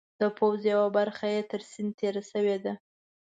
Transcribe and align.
د 0.19 0.21
پوځ 0.37 0.59
یوه 0.73 0.87
برخه 0.97 1.25
یې 1.33 1.41
تر 1.51 1.61
سیند 1.71 1.91
تېره 1.99 2.23
شوې 2.31 2.57
ده. 2.63 2.73